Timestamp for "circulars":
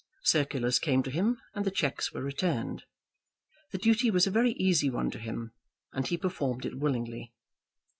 0.23-0.79